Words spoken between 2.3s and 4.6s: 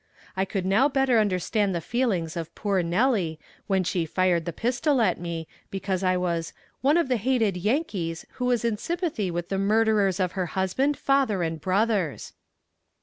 of poor Nellie when she fired the